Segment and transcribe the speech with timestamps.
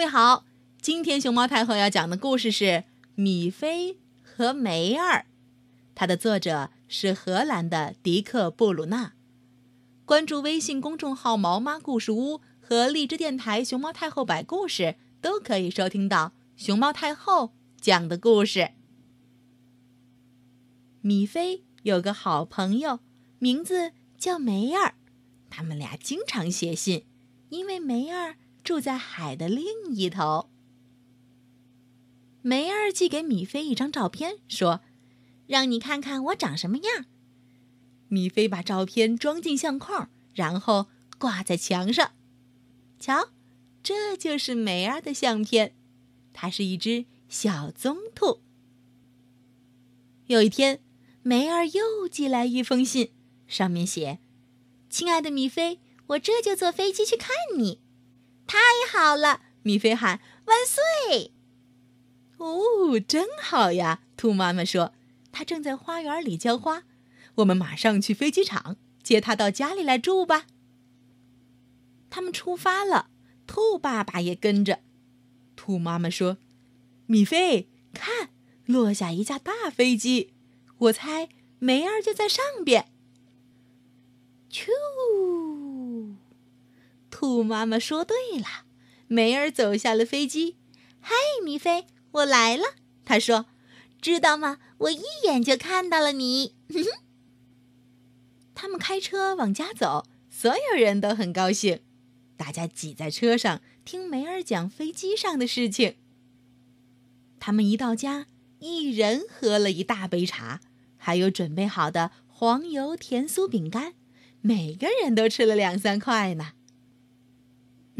[0.00, 0.46] 位好，
[0.80, 2.64] 今天熊猫太后要讲的故事是
[3.16, 5.18] 《米菲和梅尔》，
[5.94, 9.12] 它的作者是荷兰的迪克·布鲁纳。
[10.06, 18.70] 关注微信公众号“毛妈故事屋”和荔枝电台“熊猫太后摆故事”，都可以收听到熊猫太后讲的故事。
[21.02, 23.00] 米菲有个好朋友，
[23.38, 24.94] 名字叫梅尔，
[25.50, 27.04] 他们俩经常写信，
[27.50, 28.36] 因为梅尔。
[28.70, 29.66] 住在海的另
[29.96, 30.48] 一头。
[32.40, 34.80] 梅儿寄给米菲一张照片，说
[35.48, 37.06] ：“让你看看我长什么样。”
[38.06, 40.86] 米菲把照片装进相框，然后
[41.18, 42.12] 挂在墙上。
[43.00, 43.30] 瞧，
[43.82, 45.74] 这就是梅儿的相片，
[46.32, 48.38] 它是一只小棕兔。
[50.28, 50.80] 有一天，
[51.24, 53.10] 梅儿又寄来一封信，
[53.48, 54.20] 上面写
[54.88, 57.80] ：“亲爱的米菲，我这就坐飞机去看你。”
[58.50, 58.58] 太
[58.90, 59.42] 好了！
[59.62, 61.30] 米菲喊：“万岁！”
[62.38, 64.02] 哦，真好呀！
[64.16, 64.92] 兔妈妈说
[65.30, 66.82] ：“她正在花园里浇花，
[67.36, 70.46] 我们马上去飞机场接她到家里来住吧。”
[72.10, 73.10] 他们出发了，
[73.46, 74.80] 兔爸爸也跟着。
[75.54, 76.38] 兔妈妈说
[77.06, 78.30] ：“米菲，看，
[78.66, 80.32] 落下一架大飞机，
[80.78, 81.28] 我猜
[81.60, 82.90] 梅儿就在上边。”
[84.50, 84.70] 啾。
[87.30, 88.64] 兔妈妈说：“对了。”
[89.06, 90.56] 梅儿走下了飞机。
[91.00, 91.14] “嗨，
[91.44, 92.74] 米菲，我来了。”
[93.06, 93.46] 他说
[94.02, 94.58] ：“知道吗？
[94.78, 96.56] 我一眼就看到了你。
[98.52, 101.80] ”他们开车往家走，所有人都很高兴。
[102.36, 105.96] 大家挤在车上听梅儿讲飞机上的事情。
[107.38, 108.26] 他们一到家，
[108.58, 110.60] 一人喝了一大杯茶，
[110.96, 113.94] 还有准备好的黄油甜酥饼干，
[114.40, 116.54] 每个人都吃了两三块呢。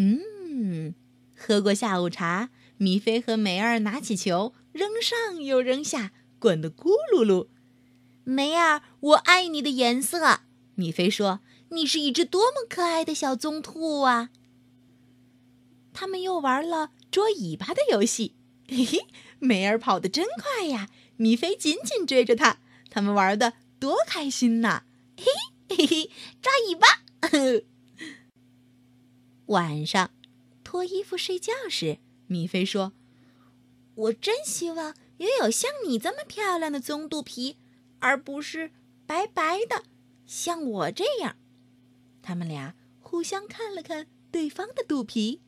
[0.03, 0.95] 嗯，
[1.37, 2.49] 喝过下午茶，
[2.79, 7.49] 米菲和梅儿拿起球，扔上又扔下，滚得咕噜噜。
[8.25, 10.41] 梅儿，我爱你的颜色。
[10.75, 11.41] 米菲说
[11.73, 14.31] ：“你是一只多么可爱的小棕兔啊！”
[15.93, 18.37] 他们又玩了捉尾巴的游戏。
[18.69, 19.07] 嘿嘿，
[19.39, 22.61] 梅儿跑得真快呀，米菲紧紧追着他。
[22.89, 24.85] 他们玩的多开心呐！
[25.19, 25.27] 嘿
[25.69, 26.11] 嘿嘿，
[26.41, 27.69] 抓尾巴。
[29.51, 30.13] 晚上，
[30.63, 32.93] 脱衣服睡觉时，米菲说
[33.97, 37.57] ：“我真希望也有像你这么漂亮的棕肚皮，
[37.99, 38.71] 而不是
[39.07, 39.83] 白白的，
[40.25, 41.37] 像我这样。”
[42.23, 45.41] 他们俩互相看了看对方的肚皮。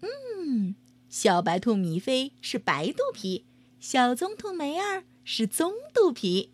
[0.00, 0.76] 嗯，
[1.08, 3.44] 小白兔米菲是白肚皮，
[3.80, 6.52] 小棕兔梅儿是棕肚皮。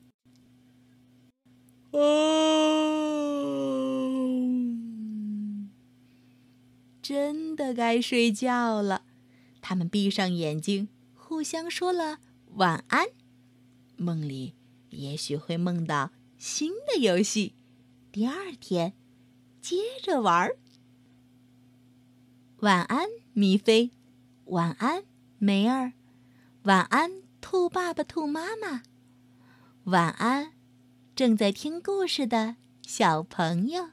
[1.90, 3.83] 哦。
[7.04, 9.04] 真的该睡觉了，
[9.60, 12.20] 他们闭上眼睛，互相说了
[12.54, 13.08] 晚安。
[13.96, 14.54] 梦里
[14.88, 17.56] 也许会梦到新的游戏，
[18.10, 18.94] 第二天
[19.60, 20.50] 接着玩。
[22.60, 23.90] 晚安，米菲，
[24.46, 25.04] 晚安，
[25.36, 25.92] 梅儿，
[26.62, 28.82] 晚安，兔爸爸、兔妈妈，
[29.84, 30.54] 晚安，
[31.14, 33.90] 正在听故事的小朋友。